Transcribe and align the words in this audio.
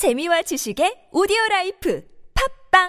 재미와 0.00 0.40
지식의 0.40 1.12
오디오 1.12 1.36
라이프 1.50 2.02
팟빵 2.70 2.88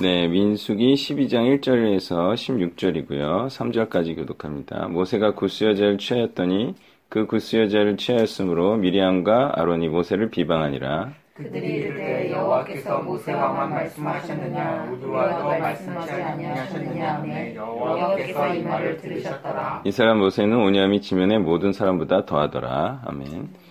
네, 0.00 0.28
민수기 0.28 0.94
12장 0.94 1.60
1절에서 1.60 2.32
16절이고요. 2.32 3.48
3절까지 3.48 4.16
교독합니다. 4.16 4.88
모세가 4.88 5.34
구스여자를 5.34 5.98
취하였더니 5.98 6.74
그 7.10 7.26
구스여자를 7.26 7.98
취하였으므로 7.98 8.78
미리암과 8.78 9.52
아론이 9.56 9.90
모세를 9.90 10.30
비방하니라. 10.30 11.12
그들이 11.34 11.66
이르되 11.66 12.32
여호와께서 12.32 13.02
모세와만 13.02 13.68
말씀하셨느냐 13.72 14.90
우리와도 14.90 15.48
말씀하지 15.48 16.12
아니하셨느냐 16.12 17.54
여호와께서 17.56 18.54
이 18.54 18.62
말을 18.62 18.96
들으셨더라 18.96 19.82
이 19.84 19.89
사람 19.89 20.16
모세는 20.16 20.56
온유함이 20.56 21.02
지면의 21.02 21.40
모든 21.40 21.74
사람보다 21.74 22.24
더하더라. 22.24 23.02
아멘. 23.04 23.65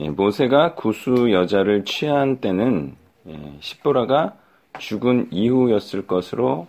예, 0.00 0.10
모세가 0.10 0.74
구수 0.74 1.32
여자를 1.32 1.84
취한 1.84 2.40
때는 2.40 2.94
예, 3.26 3.56
십보라가 3.60 4.36
죽은 4.78 5.28
이후였을 5.32 6.06
것으로 6.06 6.68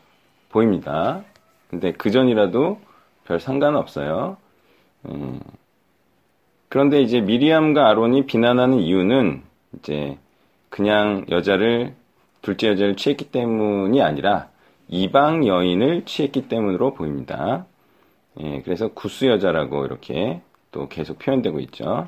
보입니다. 0.50 1.24
근데 1.70 1.92
그 1.92 2.10
전이라도 2.10 2.80
별 3.26 3.40
상관없어요. 3.40 4.38
음, 5.06 5.40
그런데 6.70 7.02
이제 7.02 7.22
미리암과 7.22 7.88
아론이 7.88 8.26
비난하는 8.26 8.80
이유는 8.80 9.44
이제 9.78 10.18
그냥 10.70 11.26
여자를 11.30 11.94
둘째 12.42 12.70
여자를 12.70 12.96
취했기 12.96 13.32
때문이 13.32 14.02
아니라 14.02 14.50
이방 14.88 15.46
여인을 15.46 16.06
취했기 16.06 16.48
때문으로 16.48 16.96
보입니다. 16.96 17.68
예, 18.40 18.62
그래서 18.64 18.88
구수 18.88 19.28
여자라고 19.28 19.86
이렇게 19.86 20.42
또 20.72 20.88
계속 20.88 21.20
표현되고 21.20 21.60
있죠. 21.62 22.08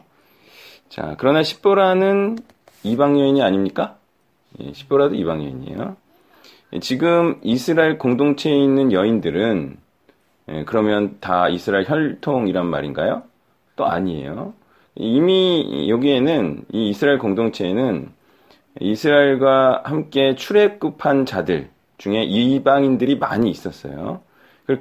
자, 0.91 1.15
그러나 1.17 1.41
십보라는 1.41 2.37
이방 2.83 3.17
여인이 3.17 3.41
아닙니까? 3.41 3.95
예, 4.59 4.73
십보라도 4.73 5.15
이방 5.15 5.41
여인이에요. 5.41 5.95
예, 6.73 6.79
지금 6.81 7.39
이스라엘 7.43 7.97
공동체에 7.97 8.53
있는 8.53 8.91
여인들은 8.91 9.77
예, 10.49 10.63
그러면 10.65 11.15
다 11.21 11.47
이스라엘 11.47 11.89
혈통이란 11.89 12.65
말인가요? 12.65 13.23
또 13.77 13.85
아니에요. 13.85 14.53
이미 14.95 15.87
여기에는 15.87 16.65
이 16.73 16.89
이스라엘 16.89 17.19
공동체에는 17.19 18.09
이스라엘과 18.81 19.83
함께 19.85 20.35
출애굽한 20.35 21.25
자들 21.25 21.69
중에 21.99 22.23
이방인들이 22.23 23.17
많이 23.17 23.49
있었어요. 23.49 24.19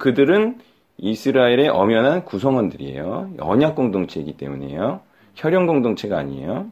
그들은 0.00 0.58
이스라엘의 0.98 1.68
엄연한 1.68 2.24
구성원들이에요. 2.24 3.34
언약 3.38 3.76
공동체이기 3.76 4.36
때문이에요. 4.36 5.08
혈연 5.34 5.66
공동체가 5.66 6.18
아니에요. 6.18 6.70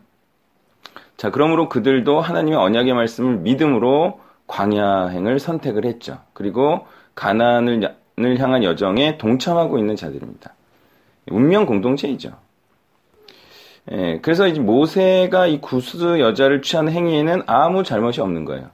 자, 1.17 1.31
그러므로 1.31 1.69
그들도 1.69 2.21
하나님의 2.21 2.59
언약의 2.59 2.95
말씀을 2.95 3.39
믿음으로 3.39 4.21
광야행을 4.47 5.39
선택을 5.39 5.85
했죠. 5.85 6.19
그리고 6.33 6.87
가나안을 7.15 7.97
향한 8.39 8.63
여정에 8.63 9.19
동참하고 9.19 9.79
있는 9.79 9.97
자들입니다. 9.97 10.55
운명 11.31 11.67
공동체이죠. 11.67 12.33
예, 13.91 14.21
그래서 14.21 14.47
이제 14.47 14.61
모세가 14.61 15.47
이 15.47 15.61
구스 15.61 16.21
여자를 16.21 16.63
취한 16.63 16.89
행위에는 16.89 17.43
아무 17.47 17.83
잘못이 17.83 18.21
없는 18.21 18.45
거예요. 18.45 18.71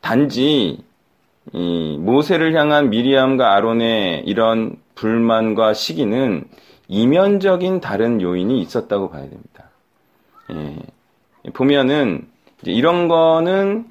단지 0.00 0.78
이 1.52 1.96
모세를 1.98 2.54
향한 2.58 2.90
미리암과 2.90 3.54
아론의 3.54 4.22
이런 4.26 4.76
불만과 4.94 5.74
시기는 5.74 6.44
이면적인 6.88 7.80
다른 7.80 8.20
요인이 8.20 8.60
있었다고 8.60 9.10
봐야 9.10 9.22
됩니다. 9.22 9.70
예, 10.52 11.50
보면은 11.52 12.26
이런 12.62 13.08
거는 13.08 13.86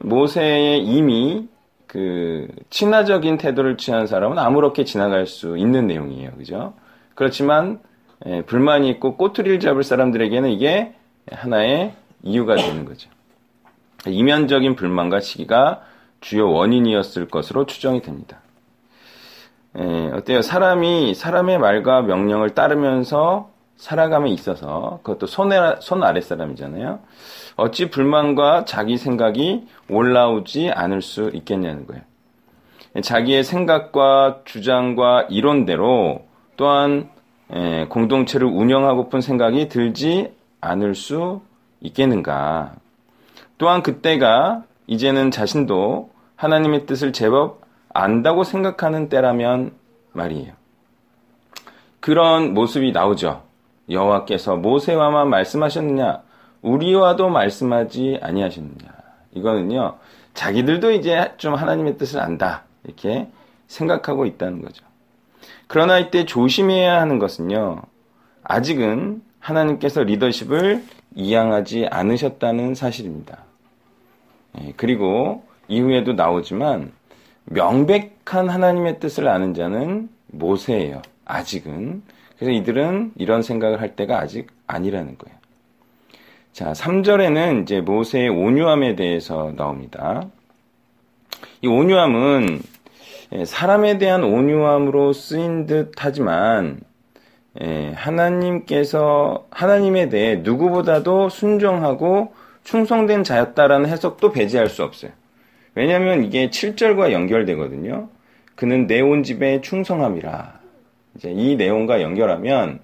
모세의 0.00 0.84
이미 0.84 1.48
그 1.86 2.48
친화적인 2.70 3.38
태도를 3.38 3.76
취한 3.76 4.06
사람은 4.06 4.38
아무렇게 4.38 4.84
지나갈 4.84 5.26
수 5.26 5.56
있는 5.56 5.86
내용이에요. 5.86 6.32
그죠? 6.32 6.74
그렇지만 7.14 7.80
예, 8.26 8.42
불만이 8.42 8.88
있고 8.90 9.16
꼬투리를 9.16 9.60
잡을 9.60 9.82
사람들에게는 9.82 10.50
이게 10.50 10.94
하나의 11.30 11.94
이유가 12.22 12.56
되는 12.56 12.84
거죠. 12.84 13.10
이면적인 14.06 14.76
불만과 14.76 15.20
시기가 15.20 15.82
주요 16.20 16.50
원인이었을 16.50 17.28
것으로 17.28 17.66
추정이 17.66 18.02
됩니다. 18.02 18.40
예, 19.78 20.10
어때요? 20.14 20.42
사람이 20.42 21.14
사람의 21.14 21.58
말과 21.58 22.02
명령을 22.02 22.50
따르면서 22.50 23.50
살아감에 23.76 24.30
있어서 24.30 25.00
그것도 25.02 25.26
손, 25.26 25.50
손 25.80 26.02
아래 26.02 26.20
사람이잖아요. 26.20 27.00
어찌 27.56 27.90
불만과 27.90 28.64
자기 28.64 28.96
생각이 28.96 29.66
올라오지 29.90 30.70
않을 30.70 31.02
수 31.02 31.30
있겠냐는 31.34 31.86
거예요. 31.86 32.02
자기의 33.02 33.44
생각과 33.44 34.40
주장과 34.44 35.26
이론대로 35.28 36.24
또한 36.56 37.10
예, 37.54 37.86
공동체를 37.88 38.46
운영하고픈 38.46 39.20
생각이 39.20 39.68
들지 39.68 40.32
않을 40.60 40.94
수 40.94 41.42
있겠는가. 41.80 42.74
또한 43.58 43.82
그때가 43.82 44.64
이제는 44.86 45.30
자신도 45.30 46.10
하나님의 46.34 46.86
뜻을 46.86 47.12
제법 47.12 47.60
안다고 47.96 48.44
생각하는 48.44 49.08
때라면 49.08 49.72
말이에요. 50.12 50.52
그런 52.00 52.54
모습이 52.54 52.92
나오죠. 52.92 53.42
여호와께서 53.90 54.56
모세와만 54.56 55.28
말씀하셨느냐? 55.28 56.22
우리와도 56.62 57.28
말씀하지 57.28 58.18
아니하셨느냐? 58.22 58.88
이거는요. 59.32 59.96
자기들도 60.34 60.92
이제 60.92 61.32
좀 61.36 61.54
하나님의 61.54 61.96
뜻을 61.98 62.20
안다. 62.20 62.64
이렇게 62.84 63.28
생각하고 63.66 64.26
있다는 64.26 64.62
거죠. 64.62 64.84
그러나 65.66 65.98
이때 65.98 66.24
조심해야 66.24 67.00
하는 67.00 67.18
것은요. 67.18 67.82
아직은 68.44 69.22
하나님께서 69.40 70.02
리더십을 70.02 70.84
이양하지 71.14 71.86
않으셨다는 71.90 72.74
사실입니다. 72.74 73.38
예, 74.60 74.72
그리고 74.76 75.44
이후에도 75.68 76.12
나오지만 76.12 76.92
명백한 77.46 78.48
하나님의 78.48 79.00
뜻을 79.00 79.28
아는 79.28 79.54
자는 79.54 80.08
모세예요. 80.28 81.02
아직은. 81.24 82.02
그래서 82.36 82.52
이들은 82.52 83.12
이런 83.16 83.42
생각을 83.42 83.80
할 83.80 83.96
때가 83.96 84.18
아직 84.18 84.48
아니라는 84.66 85.16
거예요. 85.18 85.36
자, 86.52 86.72
3절에는 86.72 87.62
이제 87.62 87.80
모세의 87.80 88.28
온유함에 88.28 88.96
대해서 88.96 89.52
나옵니다. 89.56 90.28
이 91.60 91.66
온유함은 91.66 92.62
예, 93.32 93.44
사람에 93.44 93.98
대한 93.98 94.22
온유함으로 94.22 95.12
쓰인 95.12 95.66
듯 95.66 95.92
하지만 95.96 96.80
예, 97.60 97.92
하나님께서 97.94 99.46
하나님에 99.50 100.08
대해 100.08 100.36
누구보다도 100.36 101.28
순종하고 101.28 102.34
충성된 102.64 103.24
자였다라는 103.24 103.88
해석도 103.88 104.32
배제할 104.32 104.68
수 104.68 104.82
없어요. 104.82 105.10
왜냐하면 105.76 106.24
이게 106.24 106.48
7절과 106.48 107.12
연결되거든요. 107.12 108.08
그는 108.56 108.86
내 108.86 109.02
온 109.02 109.22
집에 109.22 109.60
충성함이라. 109.60 110.58
이제 111.14 111.30
이 111.30 111.54
내용과 111.56 112.00
연결하면 112.00 112.80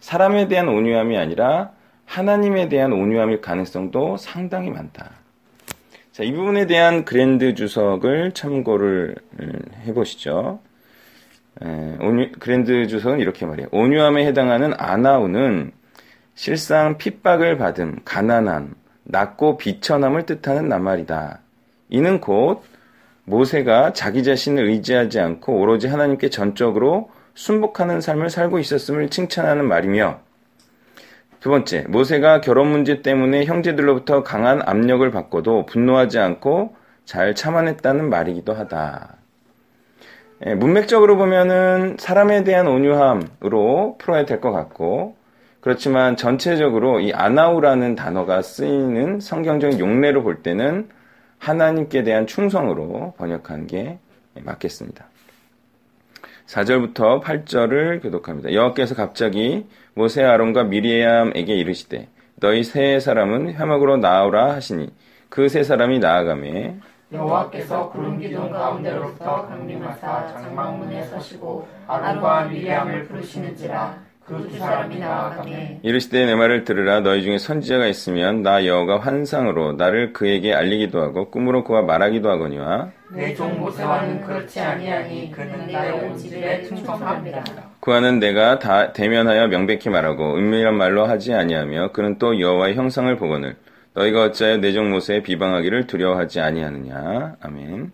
사람에 0.00 0.46
대한 0.46 0.68
온유함이 0.68 1.16
아니라 1.16 1.72
하나님에 2.04 2.68
대한 2.68 2.92
온유함일 2.92 3.40
가능성도 3.40 4.18
상당히 4.18 4.70
많다. 4.70 5.10
자, 6.12 6.22
이 6.22 6.32
부분에 6.32 6.66
대한 6.66 7.04
그랜드 7.04 7.54
주석을 7.54 8.32
참고를 8.32 9.16
음, 9.40 9.52
해보시죠. 9.86 10.60
에, 11.62 11.66
온유, 12.00 12.32
그랜드 12.38 12.86
주석은 12.86 13.18
이렇게 13.20 13.46
말해요. 13.46 13.68
온유함에 13.70 14.26
해당하는 14.26 14.74
아나우는 14.76 15.72
실상 16.34 16.98
핍박을 16.98 17.56
받음, 17.56 17.96
가난함, 18.04 18.74
낮고 19.04 19.56
비천함을 19.56 20.24
뜻하는 20.26 20.68
낱말이다. 20.68 21.40
이는 21.88 22.20
곧 22.20 22.62
모세가 23.24 23.92
자기 23.92 24.22
자신을 24.22 24.64
의지하지 24.66 25.20
않고 25.20 25.60
오로지 25.60 25.88
하나님께 25.88 26.30
전적으로 26.30 27.10
순복하는 27.34 28.00
삶을 28.00 28.30
살고 28.30 28.58
있었음을 28.58 29.10
칭찬하는 29.10 29.66
말이며 29.66 30.20
두 31.40 31.50
번째, 31.50 31.84
모세가 31.88 32.40
결혼 32.40 32.68
문제 32.68 33.02
때문에 33.02 33.44
형제들로부터 33.44 34.22
강한 34.22 34.62
압력을 34.64 35.08
받고도 35.10 35.66
분노하지 35.66 36.18
않고 36.18 36.74
잘 37.04 37.34
참아냈다는 37.34 38.08
말이기도 38.08 38.52
하다. 38.52 39.16
예, 40.46 40.54
문맥적으로 40.54 41.16
보면은 41.16 41.96
사람에 41.98 42.44
대한 42.44 42.66
온유함으로 42.66 43.96
풀어야 43.98 44.24
될 44.24 44.40
것 44.40 44.50
같고, 44.52 45.16
그렇지만 45.60 46.16
전체적으로 46.16 47.00
이 47.00 47.12
아나우라는 47.12 47.94
단어가 47.94 48.42
쓰이는 48.42 49.20
성경적인 49.20 49.78
용례로 49.78 50.22
볼 50.22 50.42
때는 50.42 50.88
하나님께 51.46 52.02
대한 52.02 52.26
충성으로 52.26 53.14
번역한 53.18 53.68
게 53.68 54.00
맞겠습니다. 54.34 55.06
4절부터 56.46 57.22
8절을 57.22 58.02
교독합니다. 58.02 58.52
여호와께서 58.52 58.96
갑자기 58.96 59.66
모세 59.94 60.24
아론과 60.24 60.64
미리암에게 60.64 61.54
이르시되 61.54 62.08
너희 62.40 62.64
세 62.64 62.98
사람은 62.98 63.54
회막으로 63.54 63.96
나오라 63.96 64.54
하시니 64.54 64.92
그 65.28 65.48
세 65.48 65.62
사람이 65.62 66.00
나아가매 66.00 66.76
여호와께서 67.12 67.90
구름 67.90 68.18
기둥 68.18 68.50
가운데로부터 68.50 69.46
강림하사 69.46 70.26
장막문에 70.26 71.04
서시고 71.04 71.68
아론과 71.86 72.46
미리암을 72.46 73.04
부르시는지라 73.06 74.05
그 74.26 74.48
두 74.48 74.58
사람이 74.58 74.98
나아가매 74.98 75.80
이르시되 75.82 76.26
내 76.26 76.34
말을 76.34 76.64
들으라. 76.64 77.00
너희 77.00 77.22
중에 77.22 77.38
선지자가 77.38 77.86
있으면 77.86 78.42
나 78.42 78.66
여호가 78.66 78.98
환상으로 78.98 79.74
나를 79.74 80.12
그에게 80.12 80.52
알리기도 80.52 81.00
하고 81.00 81.30
꿈으로 81.30 81.62
그와 81.62 81.82
말하기도 81.82 82.28
하거니와 82.28 82.90
내종 83.12 83.60
모세와는 83.60 84.22
그렇지 84.22 84.58
아니하니 84.58 85.30
그는 85.30 85.70
나의 85.70 85.92
온 85.92 86.16
집에 86.16 86.64
충성합니다. 86.64 87.44
그와는 87.78 88.18
내가 88.18 88.58
다 88.58 88.92
대면하여 88.92 89.46
명백히 89.46 89.90
말하고 89.90 90.36
은밀한 90.36 90.74
말로 90.74 91.06
하지 91.06 91.32
아니하며 91.32 91.92
그는 91.92 92.18
또 92.18 92.40
여호와의 92.40 92.74
형상을 92.74 93.14
보거늘 93.16 93.54
너희가 93.94 94.24
어찌하여 94.24 94.56
내종 94.56 94.90
모세의 94.90 95.22
비방하기를 95.22 95.86
두려워하지 95.86 96.40
아니하느냐. 96.40 97.36
아멘. 97.40 97.92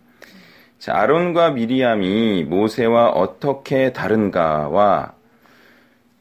자 0.78 0.94
아론과 0.96 1.50
미리암이 1.50 2.44
모세와 2.44 3.10
어떻게 3.10 3.92
다른가와 3.92 5.12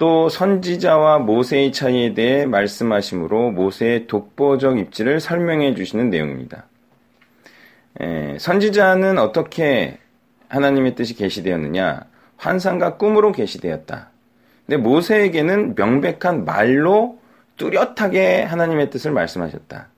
또 0.01 0.29
선지자와 0.29 1.19
모세의 1.19 1.71
차이에 1.71 2.15
대해 2.15 2.47
말씀하심으로 2.47 3.51
모세의 3.51 4.07
독보적 4.07 4.79
입지를 4.79 5.19
설명해 5.19 5.75
주시는 5.75 6.09
내용입니다. 6.09 6.65
에, 7.99 8.35
선지자는 8.39 9.19
어떻게 9.19 9.99
하나님의 10.49 10.95
뜻이 10.95 11.13
계시되었느냐? 11.13 12.05
환상과 12.37 12.97
꿈으로 12.97 13.31
계시되었다. 13.31 14.09
근데 14.65 14.77
모세에게는 14.77 15.75
명백한 15.75 16.45
말로 16.45 17.19
뚜렷하게 17.57 18.41
하나님의 18.41 18.89
뜻을 18.89 19.11
말씀하셨다. 19.11 19.89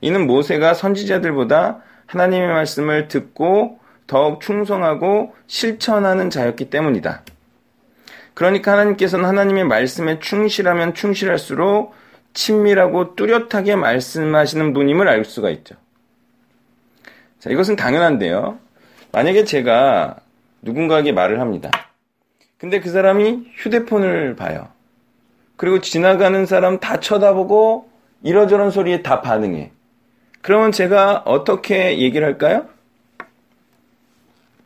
이는 0.00 0.26
모세가 0.26 0.72
선지자들보다 0.72 1.82
하나님의 2.06 2.48
말씀을 2.48 3.08
듣고 3.08 3.78
더욱 4.06 4.40
충성하고 4.40 5.34
실천하는 5.46 6.30
자였기 6.30 6.70
때문이다. 6.70 7.24
그러니까 8.38 8.70
하나님께서는 8.70 9.24
하나님의 9.24 9.64
말씀에 9.64 10.20
충실하면 10.20 10.94
충실할수록 10.94 11.92
친밀하고 12.34 13.16
뚜렷하게 13.16 13.74
말씀하시는 13.74 14.74
분임을 14.74 15.08
알 15.08 15.24
수가 15.24 15.50
있죠. 15.50 15.74
자, 17.40 17.50
이것은 17.50 17.74
당연한데요. 17.74 18.60
만약에 19.10 19.42
제가 19.42 20.18
누군가에게 20.62 21.10
말을 21.10 21.40
합니다. 21.40 21.72
근데 22.58 22.78
그 22.78 22.90
사람이 22.90 23.54
휴대폰을 23.56 24.36
봐요. 24.36 24.68
그리고 25.56 25.80
지나가는 25.80 26.46
사람 26.46 26.78
다 26.78 27.00
쳐다보고 27.00 27.90
이러저런 28.22 28.70
소리에 28.70 29.02
다 29.02 29.20
반응해. 29.20 29.72
그러면 30.42 30.70
제가 30.70 31.24
어떻게 31.26 31.98
얘기를 31.98 32.24
할까요? 32.24 32.68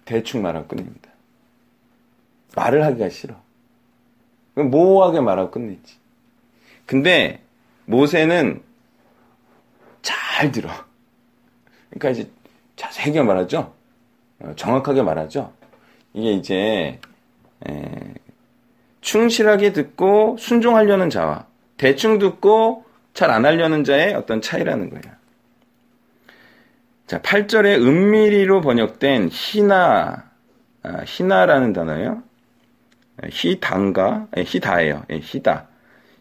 대충 0.05 0.43
말하고 0.43 0.67
끝냅니다. 0.67 1.09
말을 2.55 2.85
하기가 2.85 3.09
싫어. 3.09 3.35
모호하게 4.55 5.21
말하고 5.21 5.51
끝냈지. 5.51 5.97
근데 6.87 7.43
모세는 7.87 8.63
잘 10.03 10.53
들어. 10.53 10.71
그러니까 11.91 12.11
이제 12.11 12.31
자세하게 12.77 13.23
말하죠. 13.23 13.73
어, 14.41 14.53
정확하게 14.57 15.03
말하죠. 15.03 15.53
이게 16.15 16.33
이제 16.33 17.01
에, 17.69 18.15
충실하게 19.01 19.73
듣고 19.73 20.37
순종하려는 20.39 21.11
자와 21.11 21.47
대충 21.77 22.19
듣고 22.19 22.85
잘 23.15 23.31
안 23.31 23.45
하려는 23.45 23.85
자의 23.85 24.15
어떤 24.15 24.41
차이라는 24.41 24.91
거예요. 24.91 25.17
자, 27.07 27.21
8절에 27.21 27.77
은밀히로 27.79 28.63
번역된 28.63 29.29
희나, 29.31 30.31
아, 30.83 31.03
희나라는 31.05 31.73
단어예요. 31.75 32.23
희단가, 33.31 34.29
예, 34.37 34.43
희다예요. 34.43 35.05
예, 35.11 35.19
희다. 35.19 35.69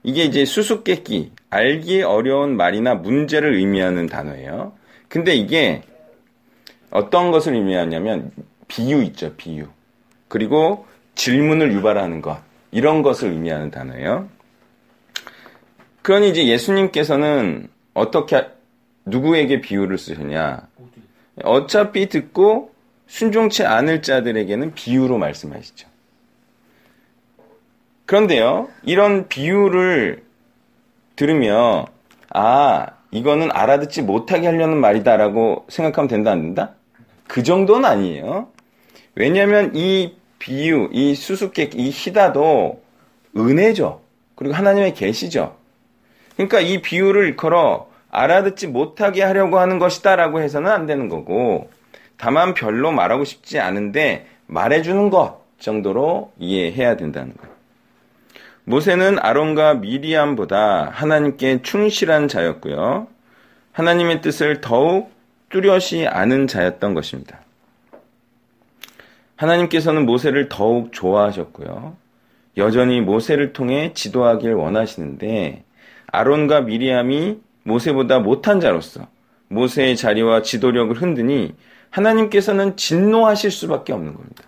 이게 0.04 0.24
이제 0.24 0.46
수수께끼, 0.46 1.32
알기 1.50 2.02
어려운 2.02 2.58
말이나 2.58 2.96
문제를 2.96 3.54
의미하는 3.56 4.08
단어예요. 4.08 4.74
근데 5.08 5.36
이게 5.36 5.84
어떤 6.90 7.32
것을 7.32 7.54
의미하냐면 7.54 8.32
비유 8.68 9.04
있죠, 9.04 9.36
비유. 9.36 9.68
그리고 10.28 10.86
질문을 11.16 11.74
유발하는 11.74 12.22
것. 12.22 12.42
이런 12.72 13.02
것을 13.02 13.32
의미하는 13.32 13.70
단어예요. 13.70 14.30
그러니 16.02 16.30
이제 16.30 16.48
예수님께서는 16.48 17.68
어떻게 17.94 18.48
누구에게 19.06 19.62
비유를 19.62 19.98
쓰셨냐? 19.98 20.68
어차피 21.44 22.08
듣고 22.08 22.74
순종치 23.08 23.66
않을 23.66 24.02
자들에게는 24.02 24.74
비유로 24.74 25.18
말씀하시죠. 25.18 25.91
그런데요, 28.12 28.68
이런 28.84 29.30
비유를 29.30 30.22
들으며, 31.16 31.86
아, 32.30 32.88
이거는 33.10 33.50
알아듣지 33.54 34.02
못하게 34.02 34.48
하려는 34.48 34.76
말이다라고 34.80 35.66
생각하면 35.70 36.10
된다, 36.10 36.32
안 36.32 36.42
된다? 36.42 36.72
그 37.30 37.42
정도는 37.42 37.86
아니에요. 37.86 38.50
왜냐하면 39.16 39.72
이 39.76 40.18
비유, 40.40 40.90
이 40.92 41.16
수수께끼, 41.16 41.78
이 41.78 41.90
희다도 41.90 42.82
은혜죠. 43.38 44.02
그리고 44.36 44.56
하나님의 44.56 44.94
계시죠. 44.94 45.56
그러니까 46.36 46.60
이 46.60 46.82
비유를 46.82 47.28
일컬어 47.28 47.88
알아듣지 48.10 48.68
못하게 48.68 49.24
하려고 49.24 49.58
하는 49.58 49.80
것이다라고 49.80 50.42
해서는 50.42 50.70
안 50.70 50.86
되는 50.86 51.08
거고, 51.08 51.70
다만 52.18 52.56
별로 52.56 52.92
말하고 52.92 53.24
싶지 53.24 53.62
않은데 53.62 54.28
말해주는 54.48 55.10
것 55.12 55.40
정도로 55.60 56.34
이해해야 56.40 56.98
된다는 56.98 57.34
거예요. 57.38 57.51
모세는 58.66 59.20
아론과 59.20 59.76
미리암보다 59.76 60.90
하나님께 60.92 61.62
충실한 61.62 62.28
자였고요. 62.28 63.08
하나님의 63.72 64.22
뜻을 64.22 64.62
더욱 64.62 65.12
뚜렷이 65.50 66.08
아는 66.08 66.48
자였던 66.48 66.94
것입니다. 66.94 67.40
하나님께서는 69.36 70.06
모세를 70.06 70.50
더욱 70.50 70.94
좋아하셨고요. 70.94 71.98
여전히 72.58 73.02
모세를 73.02 73.54
통해 73.54 73.92
지도하길 73.94 74.54
원하시는데 74.54 75.64
아론과 76.08 76.62
미리암이 76.62 77.40
모세보다 77.64 78.20
못한 78.20 78.60
자로서 78.60 79.08
모세의 79.48 79.96
자리와 79.98 80.42
지도력을 80.42 80.96
흔드니 80.96 81.54
하나님께서는 81.90 82.78
진노하실 82.78 83.52
수밖에 83.52 83.94
없는 83.94 84.14
겁니다. 84.14 84.44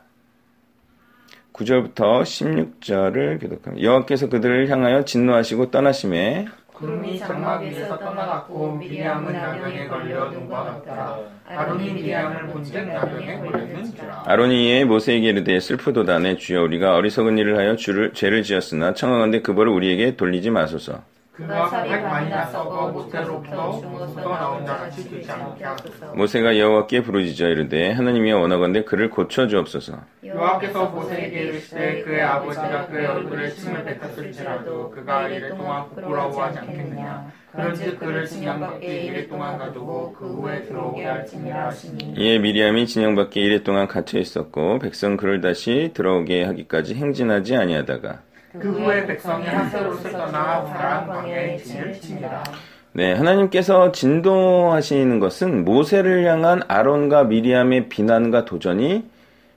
9절부터 1.53 2.23
16절을 2.23 3.39
교독합니다. 3.39 3.83
여호와께서 3.83 4.27
그들을 4.29 4.69
향하여 4.69 5.05
진노하시고 5.05 5.71
떠나심에 5.71 6.47
구름이 6.73 7.19
장막 7.19 7.61
위에서 7.61 7.97
떠나갔고 7.97 8.73
미리암은 8.75 9.31
나병에 9.31 9.87
걸려 9.87 10.29
눈과 10.31 10.63
같더라. 10.63 11.19
아론이 11.47 11.93
미리암을 11.93 12.47
본즉 12.47 12.87
나병에 12.87 13.39
걸렸는지라. 13.39 14.23
아론이 14.25 14.67
이에 14.67 14.83
모세에게 14.83 15.29
이르되 15.29 15.59
슬프도다 15.59 16.19
내 16.19 16.35
주여 16.35 16.63
우리가 16.63 16.95
어리석은 16.95 17.37
일을 17.37 17.57
하여 17.57 17.75
주를 17.75 18.13
죄를 18.13 18.41
지었으나 18.43 18.93
청하건대 18.95 19.41
그 19.41 19.53
벌을 19.53 19.71
우리에게 19.71 20.15
돌리지 20.15 20.49
마소서. 20.49 21.03
그가 21.33 21.67
살이 21.67 21.89
반이나 21.89 22.45
썩어 22.45 22.89
모태로부터 22.91 23.81
죽어서 23.81 24.21
나온 24.21 24.63
자 24.67 24.77
같이 24.77 25.09
되지 25.09 25.31
않게 25.31 25.63
하소서. 25.63 26.13
모세가 26.13 26.59
여호와께 26.59 27.01
부르짖어 27.01 27.47
이르되 27.47 27.91
하나님이 27.91 28.33
원하건대 28.33 28.83
그를 28.83 29.09
고쳐 29.09 29.47
주옵소서. 29.47 29.97
여호와께서 30.23 30.85
모세에게 30.89 31.39
이르시되 31.39 32.03
그의 32.03 32.21
아버지가 32.21 32.85
그의 32.85 33.07
얼굴에 33.07 33.49
침을 33.49 33.83
뱉었을지라도 33.83 34.91
그가 34.91 35.27
이래 35.27 35.49
동안 35.49 35.89
부끄러워하지 35.89 36.59
않겠느냐. 36.59 37.31
그런즉 37.51 37.99
그를 37.99 38.25
진영 38.27 38.59
밖에 38.59 38.85
이래 38.85 39.27
동안 39.27 39.57
가두고 39.57 40.13
그 40.13 40.25
후에 40.25 40.61
들어오게 40.63 41.03
할지니라 41.03 41.67
하시니 41.67 42.13
이에 42.15 42.37
미리암이 42.37 42.85
진영 42.85 43.15
밖에 43.15 43.41
이래 43.41 43.63
동안 43.63 43.87
갇혀 43.87 44.19
있었고 44.19 44.77
백성 44.79 45.17
그를 45.17 45.41
다시 45.41 45.91
들어오게 45.95 46.43
하기까지 46.43 46.93
행진하지 46.95 47.55
아니하다가 47.55 48.21
그 48.59 48.71
후에 48.71 49.07
백성이 49.07 49.47
하세롯을 49.47 50.11
떠나 50.11 50.63
바람 50.63 51.07
광야에 51.07 51.57
진을 51.57 51.99
칩니다. 51.99 52.43
네, 52.91 53.13
하나님께서 53.13 53.91
진도하시는 53.91 55.19
것은 55.19 55.65
모세를 55.65 56.25
향한 56.25 56.61
아론과 56.67 57.23
미리암의 57.23 57.89
비난과 57.89 58.45
도전이 58.45 59.09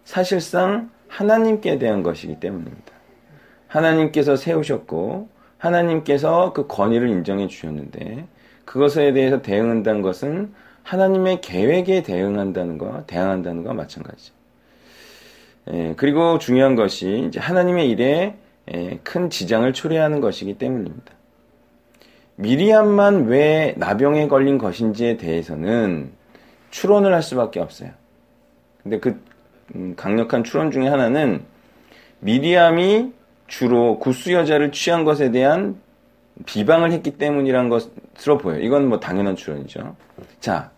사실상 0.05 0.91
하나님께 1.09 1.79
대한 1.79 2.03
것이기 2.03 2.41
때문입니다. 2.41 2.93
하나님께서 3.69 4.37
세우셨고 4.37 5.29
하나님께서 5.59 6.55
그 6.55 6.67
권위를 6.67 7.09
인정해 7.09 7.49
주셨는데 7.49 8.27
그것에 8.65 9.13
대해서 9.13 9.43
대응한다는 9.43 10.01
것은 10.01 10.55
하나님의 10.85 11.43
계획에 11.43 12.03
대응한다는 12.03 12.79
거, 12.79 13.05
대항한다는 13.07 13.63
것과 13.63 13.75
마찬가지죠. 13.75 14.33
예, 15.73 15.95
그리고 15.97 16.39
중요한 16.39 16.77
것이 16.77 17.27
이제 17.29 17.41
하나님의 17.41 17.91
일에 17.91 18.07
예, 18.07 18.46
큰 19.03 19.31
지장을 19.31 19.73
초래하는 19.73 20.21
것이기 20.21 20.59
때문입니다. 20.59 21.13
미리암만 22.37 23.27
왜 23.27 23.75
나병에 23.79 24.29
걸린 24.29 24.59
것인지에 24.59 25.17
대해서는 25.17 26.13
추론을 26.71 27.15
할 27.15 27.23
수밖에 27.23 27.61
없어요. 27.61 27.91
근데 28.83 29.01
그 29.01 29.21
음, 29.75 29.95
강력한 29.97 30.45
추론 30.45 30.71
중에 30.71 30.87
하나는 30.89 31.45
미리암이 32.21 33.13
주로 33.47 33.99
구스 33.99 34.31
여자를 34.31 34.73
취한 34.73 35.05
것에 35.05 35.31
대한 35.31 35.81
비방을 36.45 36.93
했기 36.93 37.13
때문이란 37.13 37.69
것으로 37.69 38.39
보여요. 38.39 38.61
이건 38.61 38.89
뭐 38.89 39.01
당연한 39.01 39.37
추론이죠. 39.37 39.97
자, 40.41 40.71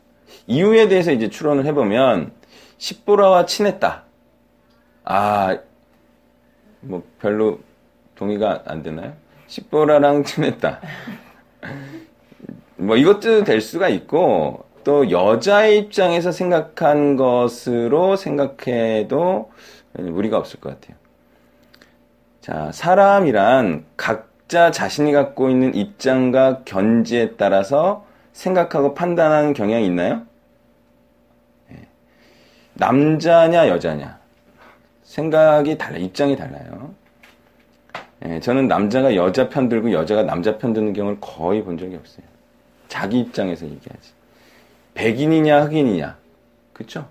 이유에 0.47 0.89
대해서 0.89 1.13
이제 1.13 1.29
추론을 1.29 1.67
해보면, 1.67 2.33
십보라와 2.79 3.47
친했다. 3.47 4.05
아, 5.05 5.59
뭐 6.81 7.03
별로 7.19 7.59
동의가 8.19 8.65
안 8.67 8.83
되나요? 8.83 9.13
십보라랑 9.47 10.25
친했다. 10.25 10.81
뭐 12.77 12.97
이것도 12.97 13.45
될 13.45 13.61
수가 13.61 13.89
있고, 13.89 14.65
또 14.83 15.11
여자의 15.11 15.79
입장에서 15.79 16.33
생각한 16.33 17.17
것으로 17.17 18.17
생각해도 18.17 19.53
무리가 19.93 20.37
없을 20.37 20.61
것 20.61 20.81
같아요. 20.81 20.97
자, 22.41 22.73
사람이란 22.73 23.85
각자 23.97 24.71
자신이 24.71 25.13
갖고 25.13 25.49
있는 25.51 25.75
입장과 25.75 26.63
견지에 26.65 27.37
따라서 27.37 28.05
생각하고 28.33 28.95
판단하는 28.95 29.53
경향이 29.53 29.87
있나요? 29.87 30.23
네. 31.69 31.87
남자냐, 32.75 33.69
여자냐. 33.69 34.19
생각이 35.03 35.79
달라요. 35.79 36.03
입장이 36.03 36.37
달라요. 36.37 36.95
네, 38.21 38.41
저는 38.41 38.67
남자가 38.67 39.15
여자 39.15 39.49
편 39.49 39.69
들고 39.69 39.93
여자가 39.93 40.25
남자 40.25 40.59
편 40.59 40.73
드는 40.73 40.93
경우를 40.93 41.19
거의 41.21 41.63
본 41.63 41.79
적이 41.79 41.97
없어요. 41.97 42.27
자기 42.89 43.21
입장에서 43.21 43.67
얘기하지. 43.67 44.13
백인이냐, 44.95 45.65
흑인이냐. 45.65 46.17
그쵸? 46.73 47.07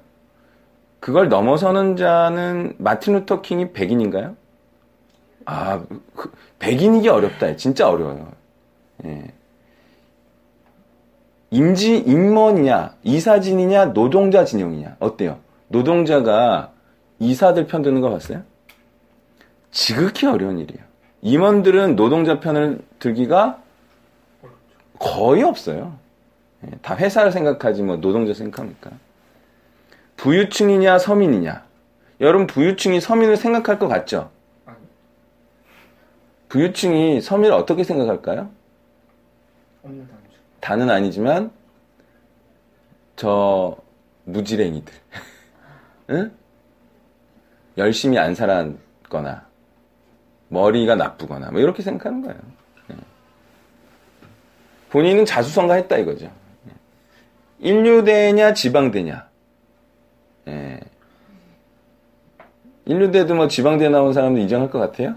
그걸 1.00 1.30
넘어서는 1.30 1.96
자는 1.96 2.74
마틴 2.78 3.14
루터 3.14 3.42
킹이 3.42 3.72
백인인가요? 3.72 4.36
아, 5.46 5.86
그, 6.16 6.32
백인이기 6.60 7.08
어렵다. 7.08 7.56
진짜 7.56 7.90
어려워요. 7.90 8.32
예. 9.06 9.32
임지, 11.52 12.00
임원이냐, 12.00 12.96
이사진이냐, 13.04 13.94
노동자 13.94 14.44
진영이냐. 14.44 14.98
어때요? 15.00 15.40
노동자가 15.70 16.74
이사들 17.20 17.68
편 17.68 17.82
드는 17.82 18.02
거 18.02 18.10
봤어요? 18.10 18.44
지극히 19.72 20.28
어려운 20.28 20.60
일이에요. 20.60 20.87
임원들은 21.22 21.96
노동자 21.96 22.40
편을 22.40 22.80
들기가 23.00 23.62
거의 25.00 25.44
없어요. 25.44 25.98
예, 26.66 26.72
다 26.82 26.96
회사를 26.96 27.32
생각하지 27.32 27.84
뭐 27.84 27.98
노동자 27.98 28.34
생각합니까? 28.34 28.92
부유층이냐 30.18 30.98
서민이냐. 30.98 31.64
여러분 32.20 32.48
부유층이 32.48 33.00
서민을 33.00 33.38
생각할 33.38 33.78
것 33.78 33.88
같죠? 33.88 34.32
부유층이 36.50 37.22
서민을 37.22 37.54
어떻게 37.54 37.84
생각할까요? 37.84 38.50
다는 40.60 40.90
아니지만 40.90 41.52
저 43.16 43.78
무지랭이들 44.26 44.94
응? 46.12 46.32
열심히 47.78 48.18
안 48.18 48.34
살았거나 48.34 49.47
머리가 50.50 50.96
나쁘거나 50.96 51.52
뭐 51.52 51.60
이렇게 51.60 51.82
생각하는 51.82 52.22
거예요. 52.22 52.40
예. 52.92 52.96
본인은 54.90 55.26
자수성가했다 55.26 55.98
이거죠. 55.98 56.32
인류대냐 57.60 58.54
지방대냐. 58.54 59.28
예. 60.48 60.80
인류대도 62.86 63.36
뭐 63.36 63.48
지방대 63.48 63.90
나온 63.90 64.14
사람도 64.14 64.40
인정할 64.40 64.70
것 64.70 64.80
같아요? 64.80 65.16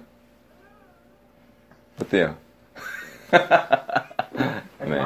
어때요? 2.02 2.36
네. 4.80 5.04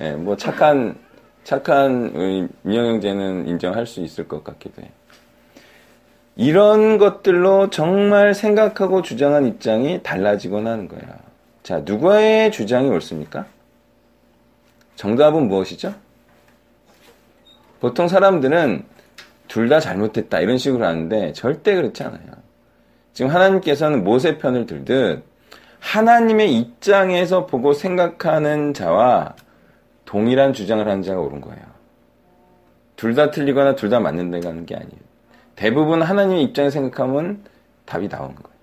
예, 0.00 0.12
뭐 0.12 0.36
착한 0.36 0.98
착한 1.44 2.12
민영 2.62 2.86
형제는 2.86 3.46
인정할 3.46 3.86
수 3.86 4.00
있을 4.00 4.26
것 4.26 4.42
같기도 4.42 4.82
해요. 4.82 4.90
이런 6.38 6.98
것들로 6.98 7.68
정말 7.68 8.32
생각하고 8.32 9.02
주장한 9.02 9.44
입장이 9.48 10.04
달라지곤 10.04 10.68
하는 10.68 10.86
거예요. 10.86 11.04
자, 11.64 11.80
누구의 11.84 12.52
주장이 12.52 12.88
옳습니까? 12.88 13.44
정답은 14.94 15.48
무엇이죠? 15.48 15.94
보통 17.80 18.06
사람들은 18.06 18.84
둘 19.48 19.68
다 19.68 19.80
잘못했다 19.80 20.38
이런 20.40 20.58
식으로 20.58 20.84
하는데 20.86 21.32
절대 21.32 21.74
그렇지 21.74 22.04
않아요. 22.04 22.20
지금 23.14 23.32
하나님께서는 23.32 24.04
모세 24.04 24.38
편을 24.38 24.66
들듯 24.66 25.24
하나님의 25.80 26.54
입장에서 26.56 27.46
보고 27.46 27.72
생각하는 27.72 28.74
자와 28.74 29.34
동일한 30.04 30.52
주장을 30.52 30.86
하는 30.86 31.02
자가 31.02 31.20
옳은 31.20 31.40
거예요. 31.40 31.62
둘 32.94 33.14
다 33.16 33.32
틀리거나 33.32 33.74
둘 33.74 33.90
다 33.90 33.98
맞는다는 33.98 34.66
게 34.66 34.76
아니에요. 34.76 35.07
대부분 35.58 36.02
하나님의 36.02 36.44
입장에 36.44 36.70
생각하면 36.70 37.40
답이 37.84 38.06
나오는 38.06 38.32
거예요. 38.36 38.58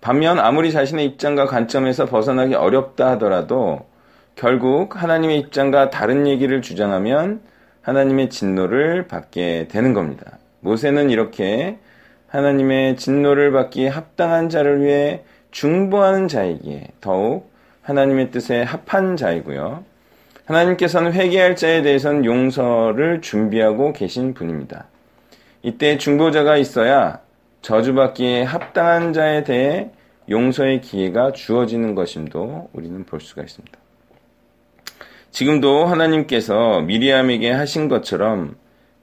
반면 0.00 0.40
아무리 0.40 0.72
자신의 0.72 1.06
입장과 1.06 1.46
관점에서 1.46 2.06
벗어나기 2.06 2.56
어렵다 2.56 3.10
하더라도 3.12 3.86
결국 4.34 5.00
하나님의 5.00 5.38
입장과 5.38 5.90
다른 5.90 6.26
얘기를 6.26 6.60
주장하면 6.60 7.40
하나님의 7.82 8.30
진노를 8.30 9.06
받게 9.06 9.68
되는 9.70 9.94
겁니다. 9.94 10.38
모세는 10.58 11.10
이렇게 11.10 11.78
하나님의 12.26 12.96
진노를 12.96 13.52
받기 13.52 13.86
합당한 13.86 14.48
자를 14.48 14.82
위해 14.82 15.22
중보하는 15.52 16.26
자이기에 16.26 16.88
더욱 17.00 17.52
하나님의 17.82 18.32
뜻에 18.32 18.64
합한 18.64 19.16
자이고요. 19.16 19.84
하나님께서는 20.46 21.12
회개할 21.12 21.54
자에 21.54 21.82
대해서는 21.82 22.24
용서를 22.24 23.20
준비하고 23.20 23.92
계신 23.92 24.34
분입니다. 24.34 24.86
이때 25.66 25.98
중보자가 25.98 26.58
있어야 26.58 27.18
저주받기에 27.62 28.44
합당한 28.44 29.12
자에 29.12 29.42
대해 29.42 29.90
용서의 30.30 30.80
기회가 30.80 31.32
주어지는 31.32 31.96
것임도 31.96 32.70
우리는 32.72 33.04
볼 33.04 33.20
수가 33.20 33.42
있습니다. 33.42 33.76
지금도 35.32 35.86
하나님께서 35.86 36.82
미리암에게 36.82 37.50
하신 37.50 37.88
것처럼 37.88 38.56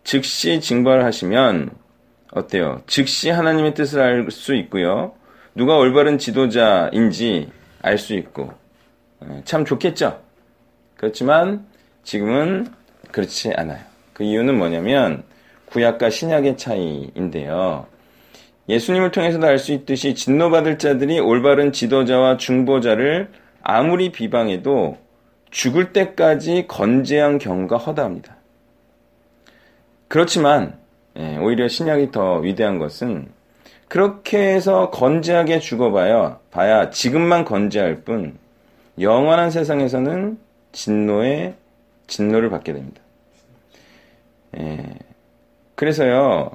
즉시 0.05 0.61
징벌을 0.61 1.03
하시면 1.03 1.71
어때요? 2.31 2.81
즉시 2.87 3.29
하나님의 3.29 3.73
뜻을 3.73 4.01
알 4.01 4.31
수 4.31 4.55
있고요. 4.55 5.15
누가 5.55 5.75
올바른 5.75 6.17
지도자인지 6.17 7.51
알 7.81 7.97
수 7.97 8.13
있고 8.13 8.53
참 9.43 9.65
좋겠죠. 9.65 10.21
그렇지만 10.95 11.65
지금은 12.03 12.67
그렇지 13.11 13.51
않아요. 13.53 13.81
그 14.13 14.23
이유는 14.23 14.57
뭐냐면 14.57 15.23
구약과 15.73 16.11
신약의 16.11 16.57
차이인데요. 16.57 17.87
예수님을 18.69 19.11
통해서도 19.11 19.45
알 19.47 19.57
수 19.57 19.73
있듯이 19.73 20.13
진노받을 20.13 20.77
자들이 20.77 21.19
올바른 21.19 21.71
지도자와 21.71 22.37
중보자를 22.37 23.29
아무리 23.63 24.11
비방해도 24.11 24.97
죽을 25.49 25.91
때까지 25.91 26.65
건재한 26.67 27.39
경우가 27.39 27.77
허다합니다. 27.77 28.35
그렇지만 30.07 30.77
예, 31.17 31.37
오히려 31.37 31.67
신약이 31.67 32.11
더 32.11 32.37
위대한 32.37 32.77
것은 32.77 33.29
그렇게 33.87 34.53
해서 34.53 34.91
건재하게 34.91 35.59
죽어봐야 35.59 36.39
봐야 36.51 36.89
지금만 36.91 37.45
건재할 37.45 38.01
뿐 38.01 38.37
영원한 38.99 39.49
세상에서는 39.49 40.37
진노의 40.71 41.55
진노를 42.07 42.49
받게 42.51 42.73
됩니다. 42.73 43.01
예, 44.59 44.99
그래서요 45.75 46.51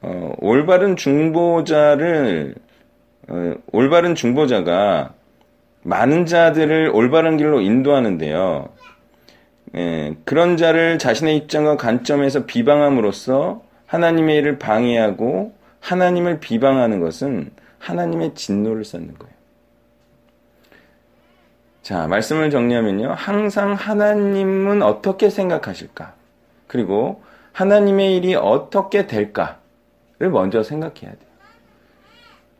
어, 0.00 0.34
올바른 0.38 0.96
중보자를 0.96 2.54
어, 3.28 3.54
올바른 3.72 4.14
중보자가 4.14 5.12
많은 5.82 6.26
자들을 6.26 6.90
올바른 6.92 7.36
길로 7.36 7.60
인도하는데요. 7.60 8.68
예, 9.76 10.16
그런 10.24 10.56
자를 10.56 10.98
자신의 10.98 11.36
입장과 11.36 11.76
관점에서 11.76 12.46
비방함으로써 12.46 13.62
하나님의 13.86 14.36
일을 14.38 14.58
방해하고 14.58 15.52
하나님을 15.80 16.40
비방하는 16.40 17.00
것은 17.00 17.50
하나님의 17.78 18.34
진노를 18.34 18.84
쌓는 18.84 19.14
거예요. 19.18 19.34
자, 21.82 22.06
말씀을 22.06 22.50
정리하면요. 22.50 23.14
항상 23.16 23.72
하나님은 23.72 24.82
어떻게 24.82 25.30
생각하실까? 25.30 26.12
그리고 26.66 27.22
하나님의 27.58 28.16
일이 28.16 28.36
어떻게 28.36 29.08
될까를 29.08 30.30
먼저 30.30 30.62
생각해야 30.62 31.10
돼요. 31.10 31.28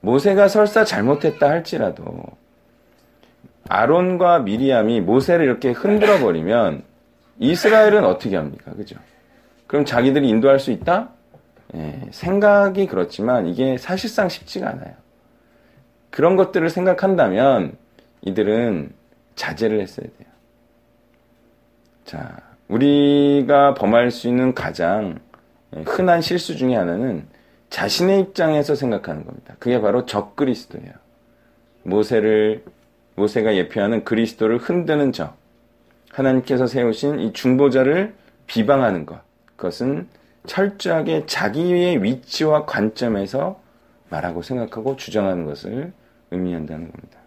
모세가 0.00 0.48
설사 0.48 0.84
잘못했다 0.84 1.48
할지라도 1.48 2.04
아론과 3.68 4.40
미리암이 4.40 5.02
모세를 5.02 5.44
이렇게 5.44 5.70
흔들어 5.70 6.18
버리면 6.18 6.82
이스라엘은 7.38 8.04
어떻게 8.04 8.36
합니까? 8.36 8.72
그죠? 8.72 8.96
그럼 9.68 9.84
자기들이 9.84 10.28
인도할 10.28 10.58
수 10.58 10.72
있다? 10.72 11.10
예, 11.76 12.00
생각이 12.10 12.86
그렇지만 12.86 13.46
이게 13.46 13.78
사실상 13.78 14.28
쉽지가 14.28 14.68
않아요. 14.68 14.94
그런 16.10 16.34
것들을 16.34 16.68
생각한다면 16.70 17.76
이들은 18.22 18.92
자제를 19.36 19.80
했어야 19.80 20.06
돼요. 20.06 20.28
자, 22.04 22.47
우리가 22.68 23.74
범할 23.74 24.10
수 24.10 24.28
있는 24.28 24.54
가장 24.54 25.18
흔한 25.84 26.20
실수 26.20 26.56
중에 26.56 26.74
하나는 26.74 27.26
자신의 27.70 28.20
입장에서 28.20 28.74
생각하는 28.74 29.24
겁니다. 29.24 29.54
그게 29.58 29.80
바로 29.80 30.06
적그리스도예요. 30.06 30.92
모세를 31.82 32.64
모세가 33.14 33.56
예표하는 33.56 34.04
그리스도를 34.04 34.58
흔드는 34.58 35.12
적. 35.12 35.36
하나님께서 36.12 36.66
세우신 36.66 37.20
이 37.20 37.32
중보자를 37.32 38.14
비방하는 38.46 39.06
것. 39.06 39.20
그것은 39.56 40.08
철저하게 40.46 41.26
자기의 41.26 42.02
위치와 42.02 42.64
관점에서 42.64 43.60
말하고 44.08 44.42
생각하고 44.42 44.96
주장하는 44.96 45.44
것을 45.44 45.92
의미한다는 46.30 46.90
겁니다. 46.90 47.17